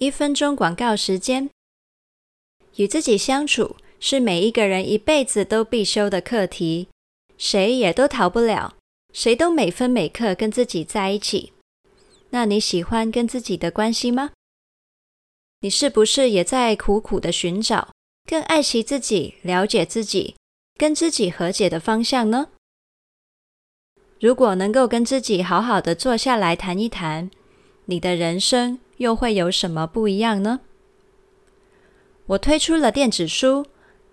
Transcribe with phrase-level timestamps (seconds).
[0.00, 1.50] 一分钟广告时间。
[2.76, 6.88] 与自己相处是每一个人一辈子都必修的课题，
[7.36, 8.76] 谁也都逃不了，
[9.12, 11.52] 谁都每分每刻跟自己在一起。
[12.30, 14.30] 那你喜欢跟自己的关系吗？
[15.60, 17.88] 你是不是也在苦苦的寻找
[18.24, 20.36] 更爱惜自己、了解自己、
[20.76, 22.50] 跟自己和解的方向呢？
[24.20, 27.30] 如果能够跟自己好好的坐下来谈一谈，
[27.86, 30.60] 你的人生又会有什么不一样呢？
[32.26, 33.64] 我推出了电子书《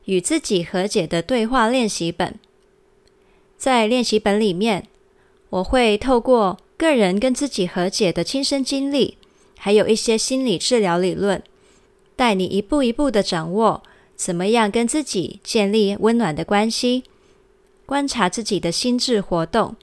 [0.06, 2.30] 与自己和解的对话练习本》。
[3.58, 4.88] 在练习本里面，
[5.50, 9.18] 我会透过个人跟自己和解的亲身经历，
[9.58, 11.42] 还有一些心理治疗理论，
[12.16, 13.84] 带你一步一步的掌握
[14.16, 17.04] 怎么样跟自己建立温暖的关系，
[17.86, 19.76] 观察自己的心智活动，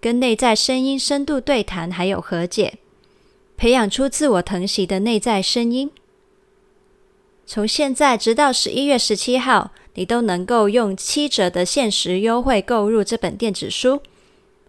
[0.00, 2.78] 跟内在声音深度对谈，还有和解，
[3.58, 5.90] 培养出自我疼惜的内在声音。
[7.44, 14.00] 从现在直到十一月十七号，你都能够用七折的限时优惠购入这本电子书。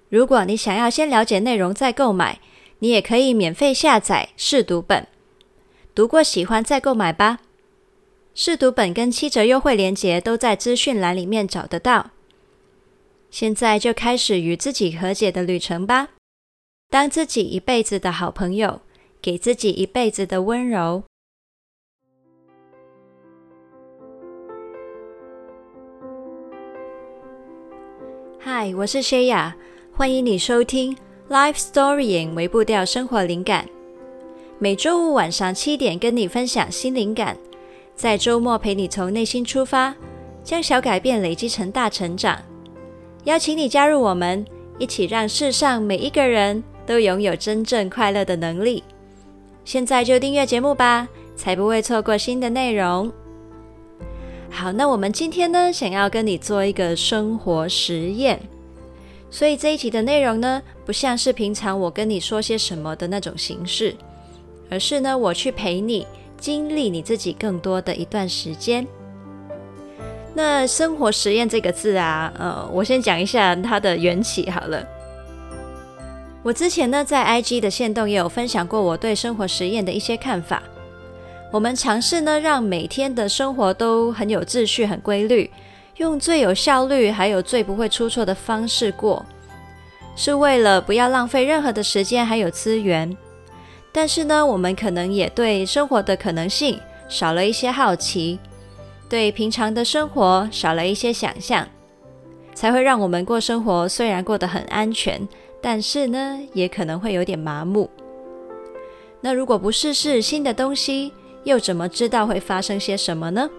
[0.10, 2.40] 如果你想要先了解内容再购买，
[2.80, 5.06] 你也可以免费下载试读本，
[5.94, 7.42] 读过喜欢再购买吧。
[8.34, 12.10] 试读本跟七折优惠链接都在资讯栏里面找得到。
[13.30, 16.08] 现在就开始与自己和解的旅程吧，
[16.92, 18.82] 当自己一辈子的好朋友，
[19.22, 21.04] 给自己一辈子的温柔。
[28.40, 29.56] 嗨，我是谢雅，
[29.94, 30.98] 欢迎你收听
[31.30, 33.70] Life Storying 微步调生活灵感。
[34.58, 37.38] 每周五晚上七点跟你分享新灵感，
[37.94, 39.94] 在周末陪你从内心出发，
[40.44, 42.42] 将小改变累积成大成长。
[43.26, 44.44] 邀请你加入我们，
[44.80, 48.84] 一起让世上每一个人都拥有真正快乐的能力。
[49.64, 53.12] 现在就订阅节目吧，才不会错过新的内容。
[54.50, 58.40] 好，那我们今天呢，想要跟你做一个生活实验，
[59.30, 63.96] 所以这一集的内容呢，不像是平常我跟你说些什么的那种形式，
[64.72, 66.08] 而是呢，我去陪你
[66.40, 68.88] 经历你自己更多的一段时间。
[70.34, 74.84] 那生活实验这个字啊，呃，我先讲一下它的缘起好了。
[76.42, 80.64] 我之前呢，在 IG 的线动也有分享过我对生活实验的一些看法。
[81.52, 85.50] 我们尝试呢，让每天的生活都很有秩序、很规律，
[85.98, 89.26] 用最有效率还有最不会出错的方式过，
[90.16, 93.16] 是为了不要浪费任何的时间还有资源。
[93.92, 96.80] 但是呢，我们可能也对生活的可能性
[97.10, 98.40] 少了一些好奇，
[99.10, 101.68] 对平常的生活少了一些想象，
[102.54, 105.28] 才会让我们过生活虽然过得很安全，
[105.62, 107.90] 但是呢，也可能会有点麻木。
[109.22, 111.12] 那如果不试试新的东西，
[111.44, 113.50] 又怎么知道会发生些什么呢？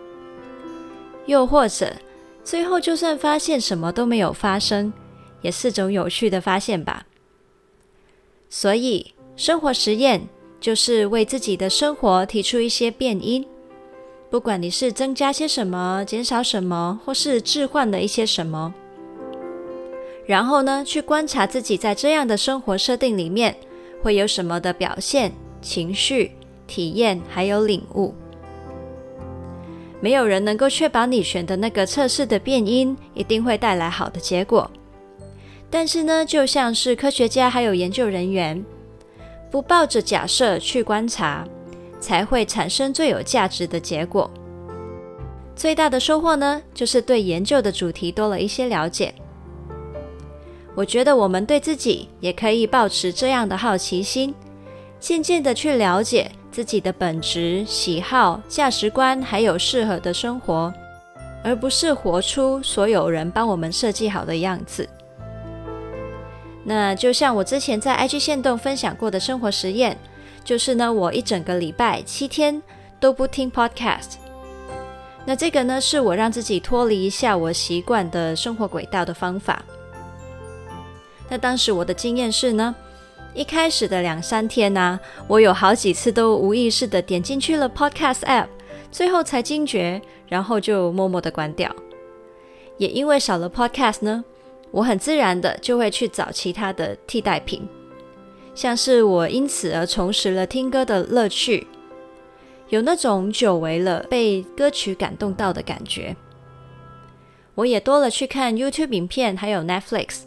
[1.27, 1.95] 又或者，
[2.43, 4.93] 最后就算发现什么都没有发生，
[5.43, 7.07] 也是种有趣的发现吧。
[8.49, 10.27] 所以，生活实验
[10.59, 13.47] 就是为自己的生活提出一些变因，
[14.31, 18.75] 不管你是增加些什么、减少什么，或是置换了一些什么，
[20.31, 23.53] 然后呢，去观察自己在这样的生活设定里面
[24.01, 26.31] 会有什么的表现、情绪。
[26.69, 28.15] 体验还有领悟，
[30.01, 34.71] 没有人能够确保你选的那个测试的变音一定会带来好的结果。
[35.69, 38.65] 但是呢，就像是科学家还有研究人员，
[39.51, 41.45] 不抱着假设去观察，
[41.99, 44.31] 才会产生最有价值的结果。
[45.57, 49.13] 最大的收获呢，就是对研究的主题多了一些了解。
[50.81, 54.35] 我觉得我们对自己也可以保持这样的好奇心，
[54.99, 56.33] 渐渐的去了解。
[56.51, 60.73] 自己的本质、喜好、价值观，还有适合的生活，
[61.45, 64.89] 而不是活出所有人帮我们设计好的样子。
[66.65, 69.97] 那就像我之前在 IG 线动分享过的生活实验，
[70.43, 72.61] 就是呢，我一整个礼拜七天
[72.99, 74.15] 都不听 Podcast。
[75.27, 79.63] 那这个呢，是我让自己脱离一下我习惯的生活轨道的方法。
[81.31, 82.75] 那当时我的经验是呢。
[83.33, 84.99] 一开始的两三天呢、
[85.29, 88.49] 我有好几次都无意识的点进去了 Podcast App，
[88.91, 91.73] 最后才惊觉，然后就默默的关掉。
[92.77, 94.25] 也因为少了 Podcast 呢，
[94.73, 97.69] 我很自然的就会去找其他的替代品，
[98.53, 101.69] 像是我因此而重拾了听歌的乐趣，
[102.71, 106.17] 有那种久违了被歌曲感动到的感觉。
[107.55, 110.23] 我也多了去看 YouTube 影片，还有 Netflix。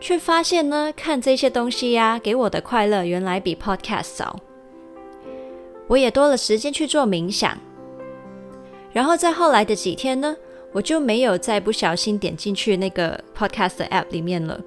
[0.00, 4.38] 却发现呢，看这些东西呀、给我的快乐原来比 Podcast 少。
[5.88, 7.56] 我也多了时间去做冥想。
[8.92, 10.36] 然后在后来的几天呢，
[10.72, 14.60] 我就没有再不小心点进去那个 podcast 的 app 里面了。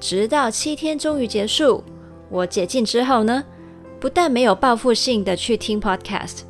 [0.00, 1.82] 直到七天终于结束，
[2.28, 3.44] 我解禁之后呢，
[4.00, 6.40] 不但没有报复性的去听 podcast，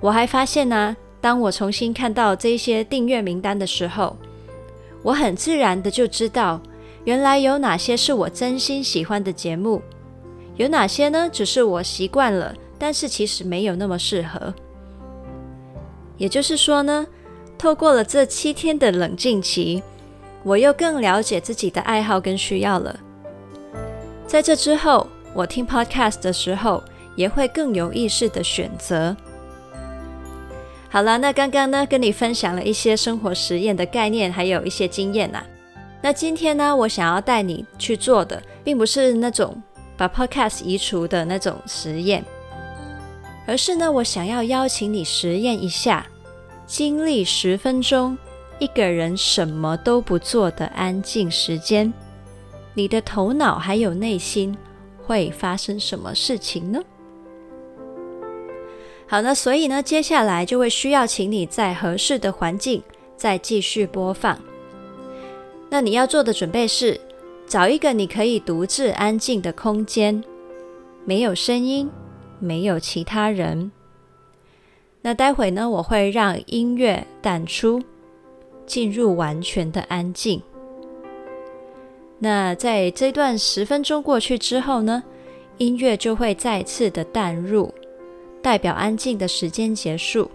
[0.00, 4.16] 我还发现呢、当我重新看到这些订阅名单的时候，
[5.02, 6.60] 我很自然的就知道，
[7.04, 9.80] 原来有哪些是我真心喜欢的节目，
[10.56, 14.52] 有哪些呢，只是我习惯了，但是其实没有那么适合。
[16.16, 17.06] 也就是说呢，
[17.56, 19.82] 透过了这七天的冷静期，
[20.42, 22.98] 我又更了解自己的爱好跟需要了。
[24.26, 26.82] 在这之后，我听 podcast 的时候，
[27.14, 29.16] 也会更有意识的选择。
[30.90, 35.46] 好了，那刚刚呢，跟你分享了一些生活实验的概念，还有一些经验呐、啊。
[36.00, 39.62] 那今天呢，我想要带你去做的，并不是那种
[39.96, 42.24] 把 podcast 移除的那种实验。
[43.46, 46.06] 而是呢，我想要邀请你实验一下，
[46.66, 48.16] 经历十分钟
[48.58, 51.92] 一个人什么都不做的安静时间，
[52.72, 54.56] 你的头脑还有内心
[55.04, 56.80] 会发生什么事情呢？
[59.08, 62.82] 好，那所以呢，接下来就会需要请你在合适的环境
[63.16, 64.38] 再继续播放。
[65.70, 67.00] 那你要做的准备是，
[67.46, 70.22] 找一个你可以独自安静的空间，
[71.04, 71.90] 没有声音。
[72.40, 73.72] 没有其他人。
[75.02, 77.82] 那待会呢，我会让音乐淡出，
[78.64, 80.40] 进入完全的安静。
[82.20, 85.02] 那在这段十分钟过去之后呢，
[85.56, 87.74] 音乐就会再次的淡入，
[88.48, 90.30] 代表安静的时间结束。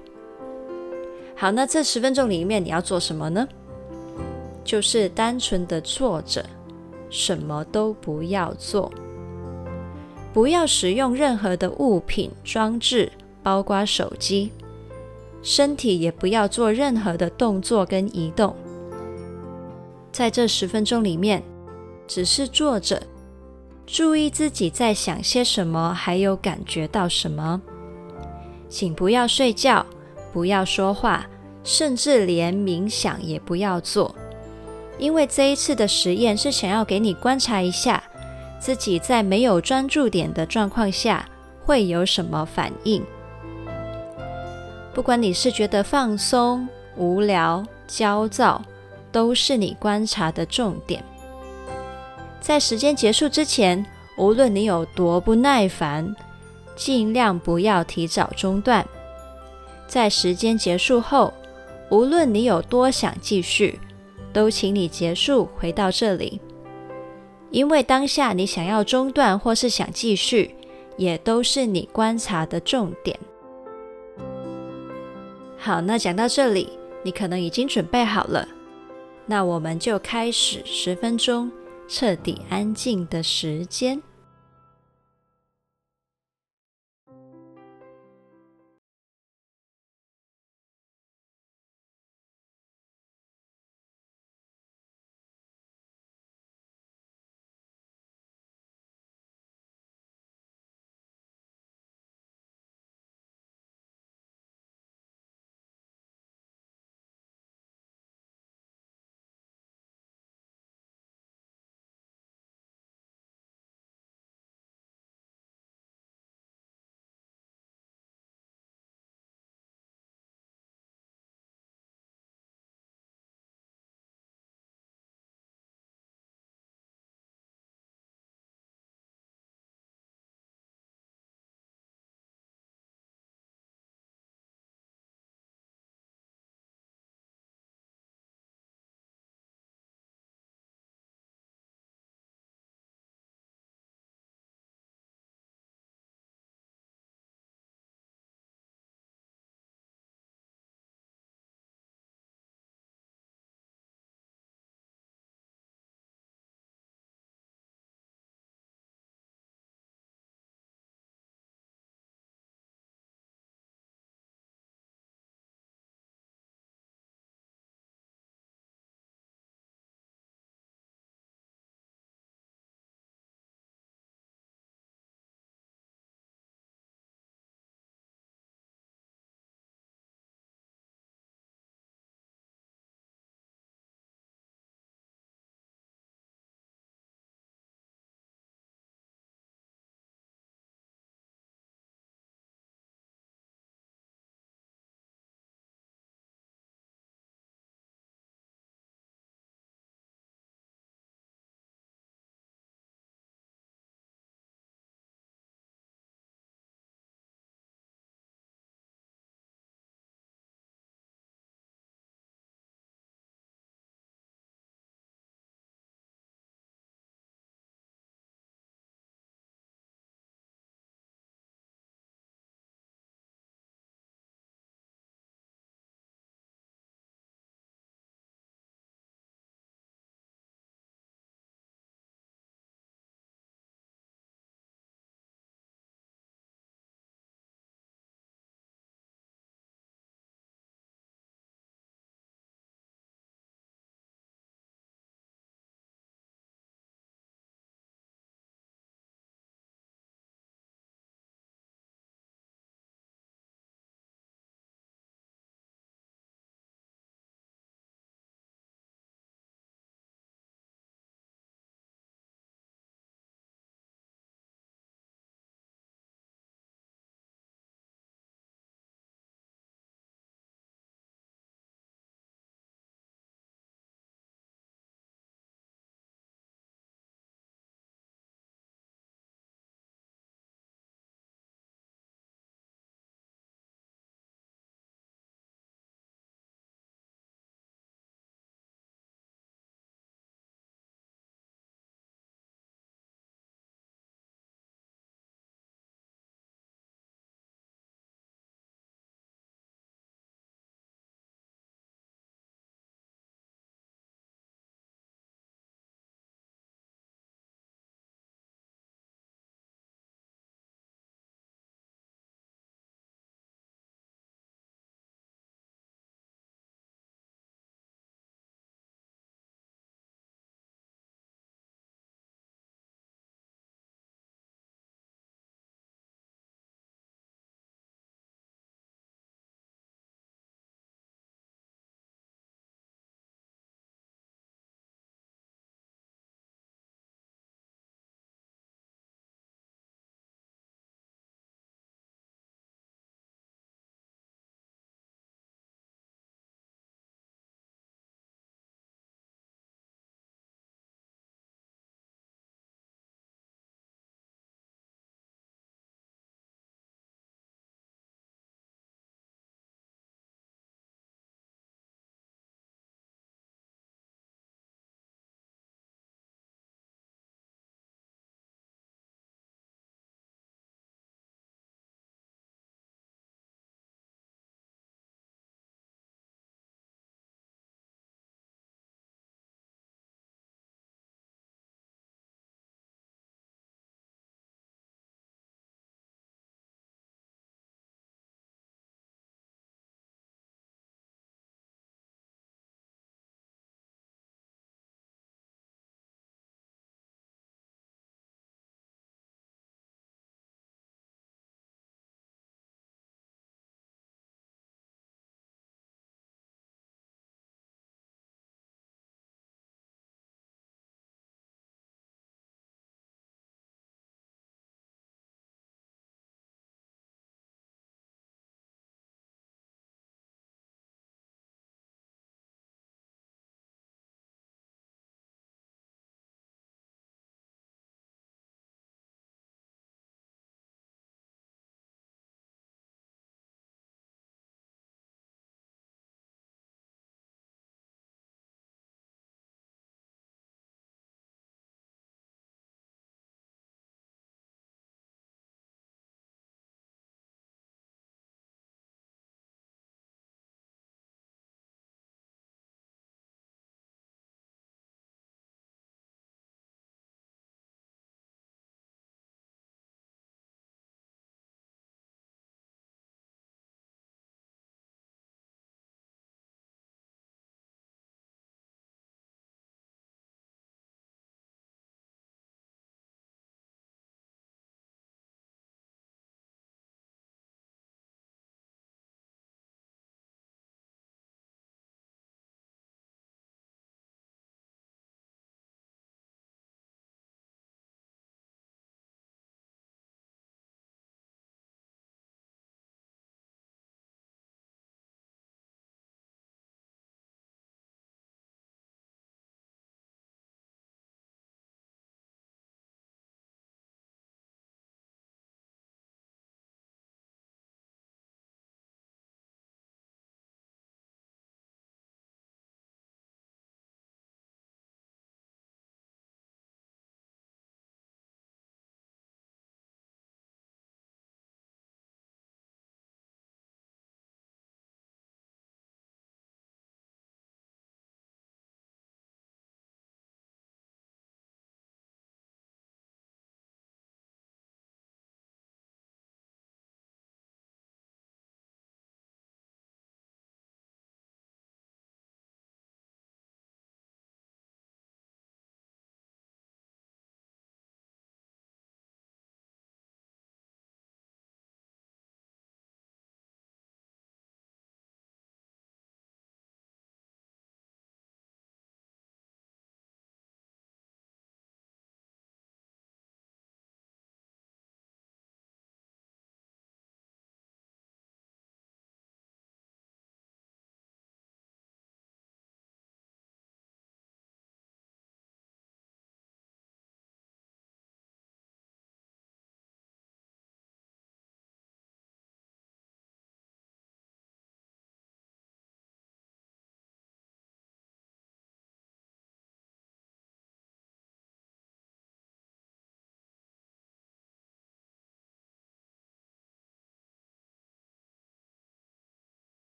[1.36, 3.48] 好，那这十分钟里面你要做什么呢？
[4.63, 6.45] 就是单纯的坐着，
[7.10, 8.92] 什么都不要做。
[10.31, 13.12] 不要使用任何的物品装置，
[13.42, 14.51] 包括手机。
[15.42, 18.56] 身体也不要做任何的动作跟移动。
[20.12, 21.42] 在这十分钟里面，
[22.07, 23.01] 只是坐着，
[23.88, 27.59] 注意自己在想些什么，还有感觉到什么。
[28.73, 29.85] 请不要睡觉，
[30.33, 31.27] 不要说话，
[31.63, 34.15] 甚至连冥想也不要做，
[34.97, 38.03] 因为这一次的实验是想要给你观察一下。
[38.59, 41.29] 自己在没有专注点的状况下
[41.63, 43.03] 会有什么反应？
[44.91, 46.67] 不管你是觉得放松、
[46.97, 48.59] 无聊、焦躁，
[49.11, 51.03] 都是你观察的重点。
[52.41, 53.85] 在时间结束之前，
[54.17, 56.15] 无论你有多不耐烦，
[56.75, 58.85] 尽量不要提早中断。
[59.87, 61.33] 在时间结束后，
[61.89, 63.79] 无论你有多想继续，
[64.31, 66.41] 都请你结束，回到这里。
[67.51, 70.55] 因为当下你想要中断或是想继续，
[70.97, 73.19] 也都是你观察的重点。
[75.57, 76.69] 好，那讲到这里，
[77.03, 78.47] 你可能已经准备好了，
[79.27, 81.51] 那我们就开始十分钟
[81.87, 84.01] 彻底安静的时间。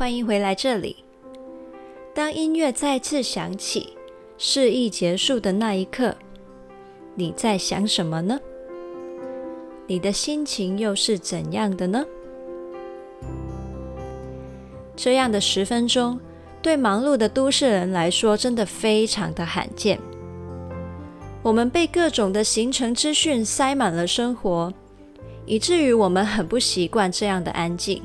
[0.00, 1.04] 欢迎回来这里。
[2.14, 3.98] 当音乐再次响起，
[4.38, 6.16] 示意结束的那一刻，
[7.14, 8.40] 你在想什么呢？
[9.86, 12.02] 你的心情又是怎样的呢？
[14.96, 16.18] 这样的十分钟，
[16.62, 20.00] 对忙碌的都市人来说，真的非常的罕见。
[21.42, 24.72] 我们被各种的行程资讯塞满了生活，
[25.44, 28.02] 以至于我们很不习惯这样的安静。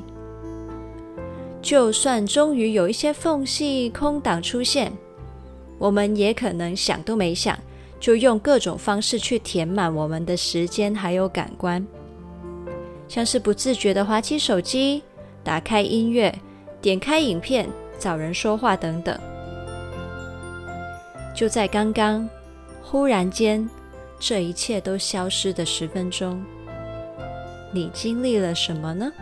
[1.66, 4.92] 就算终于有一些缝隙、空档出现，
[5.78, 7.58] 我们也可能想都没想，
[7.98, 11.84] 就用各种方式去填满我们的时间还有感官，
[13.08, 15.02] 像是不自觉的滑起手机、
[15.42, 16.32] 打开音乐、
[16.80, 19.18] 点开影片、找人说话等等。
[21.34, 22.28] 就在刚刚。
[22.80, 23.68] 忽然间，
[24.20, 26.40] 这一切都消失的十分钟，
[27.72, 29.12] 你经历了什么呢？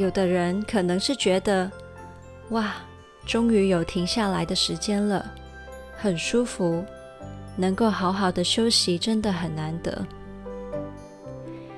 [0.00, 1.70] 有的人可能是觉得，
[2.50, 2.72] 哇，
[3.26, 5.30] 终于有停下来的时间了，
[5.94, 6.82] 很舒服，
[7.54, 10.06] 能够好好的休息，真的很难得。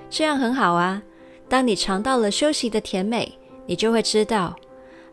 [0.08, 1.02] 这样很好啊。
[1.48, 4.54] 当你尝到了休息的甜美，你就会知道，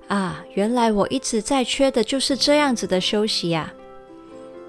[0.07, 3.73] 啊，原来我一直在缺的就是这样子的休息呀。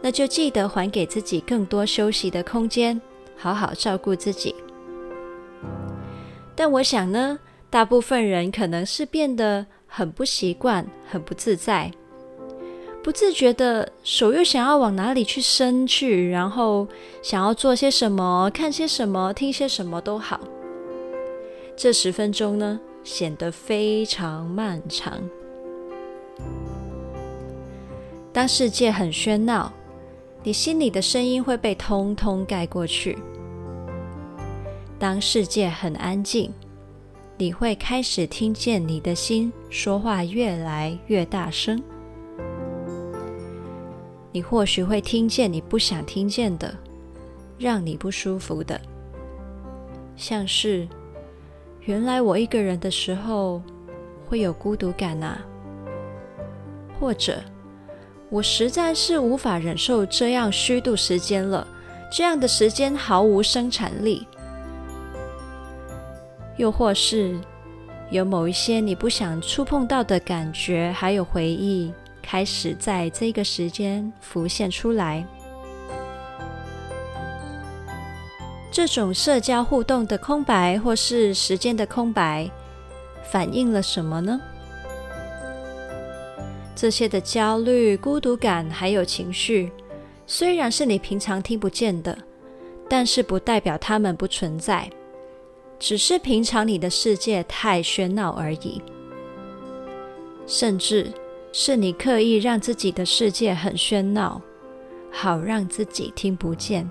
[0.00, 2.98] 那就记得还给自己更多休息的空间，
[3.36, 4.54] 好好照顾自己。
[6.56, 7.38] 但我想呢，
[7.70, 11.92] 大部分人可能是变得很不习惯，很不自在，
[13.00, 16.88] 不自觉的手又想要往哪里去伸去，然后
[17.22, 20.40] 想要做些什么，看些什么，听些什么都好。
[21.76, 25.20] 这十分钟呢，显得非常漫长。
[28.32, 29.72] 当世界很喧闹，
[30.42, 33.16] 你心里的声音会被通通盖过去；
[34.98, 36.52] 当世界很安静，
[37.40, 41.82] 你会开始听见你的心说话越来越大声。
[44.30, 46.76] 你或许会听见你不想听见的，
[47.58, 48.78] 让你不舒服的，
[50.16, 50.86] 像是。
[51.84, 53.62] 原来我一个人的时候
[54.28, 55.40] 会有孤独感啊，
[57.00, 57.42] 或者
[58.28, 61.66] 我实在是无法忍受这样虚度时间了，
[62.12, 64.26] 这样的时间毫无生产力。
[66.60, 67.40] 又或是
[68.10, 75.26] 有某一些你不想触碰到的感觉，还有回忆，开始在这个时间浮现出来。
[78.70, 82.50] 这种社交互动的空白，或是时间的空白，
[83.24, 84.38] 反映了什么呢？
[86.76, 89.72] 这些的焦虑、孤独感还有情绪，
[90.26, 92.18] 虽然是你平常听不见的，
[92.86, 94.90] 但是不代表它们不存在，
[95.80, 98.80] 只是平常你的世界太喧闹而已，
[100.46, 101.10] 甚至
[101.52, 104.40] 是你刻意让自己的世界很喧闹，
[105.10, 106.88] 好让自己听不见。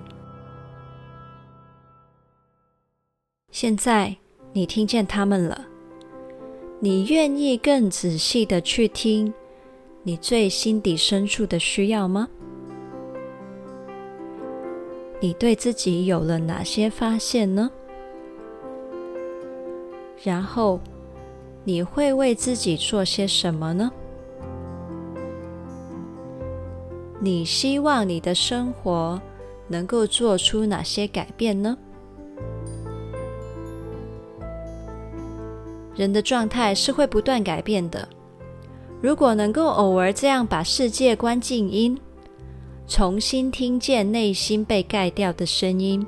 [3.52, 4.16] 现在
[4.52, 5.66] 你听见他们了，
[6.80, 9.32] 你愿意更仔细的去听
[10.02, 12.28] 你最心底深处的需要吗？
[15.20, 17.70] 你对自己有了哪些发现呢？
[20.22, 20.78] 然后
[21.64, 23.90] 你会为自己做些什么呢？
[27.20, 29.20] 你希望你的生活
[29.68, 31.76] 能够做出哪些改变呢？
[35.94, 38.08] 人的状态是会不断改变的。
[39.02, 41.98] 如果能够偶尔这样把世界关静音，
[42.86, 46.06] 重新听见内心被盖掉的声音，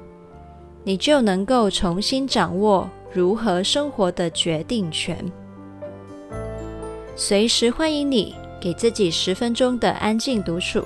[0.85, 5.17] 你就能够重新掌握如何生活的决定权。
[7.15, 10.85] 随时欢迎你给自己十分钟的安静独处。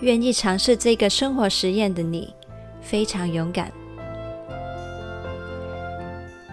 [0.00, 2.32] 愿意尝试这个生活实验的你，
[2.80, 3.72] 非常勇敢。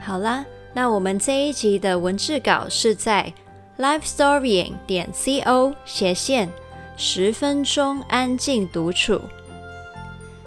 [0.02, 0.46] 好啦。
[0.78, 3.34] 那我们这一集的文字稿是在
[3.78, 6.52] lifestorying 点 co 斜线
[6.98, 9.22] 十分钟安静独处。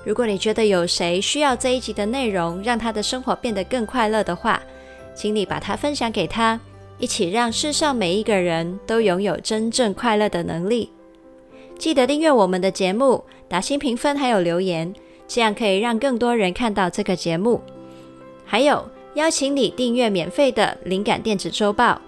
[0.08, 4.58] 如果你觉得有谁需要这一集的内容，让他的生活变得更快乐的话，
[5.14, 6.58] 请你把它分享给他，
[6.96, 10.88] 一起让世上每一个人都拥有真正快乐的能力。
[11.76, 14.94] 记得订阅我们的节目，打新评分还有留言，
[15.26, 17.60] 这样可以让更多人看到这个节目。
[18.46, 18.82] 还有。
[19.14, 22.00] 邀请你订阅免费的灵感电子周报，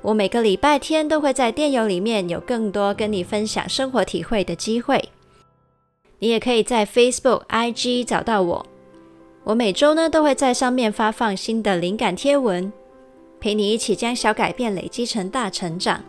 [0.00, 5.02] 我每个礼拜天都会在电邮里面有更多跟你分享生活体会的机会。
[6.22, 8.64] 你也可以在 Facebook、IG 找到我。
[9.42, 12.72] 我每周呢都会在上面发放新的灵感贴文，
[13.40, 16.00] 陪你一起将小改变累积成大成长。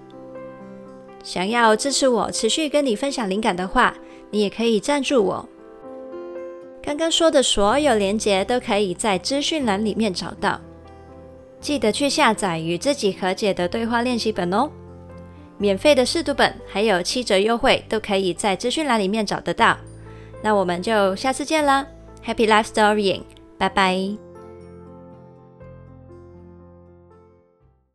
[1.24, 3.96] 想要支持我持续跟你分享灵感的话，
[4.30, 5.50] 你也可以赞助我。
[6.84, 10.62] 刚刚说的所有连结都可以在资讯栏里面找到。
[11.60, 14.70] 记得去下载与自己和解的对话练习本哦。
[15.58, 19.76] 免费的试读本还有七折优惠，都可以在资讯栏里面找得到。
[20.44, 21.88] 那我们就下次见啦
[22.24, 23.24] ，Happy Life Storying，
[23.58, 24.33] 拜拜。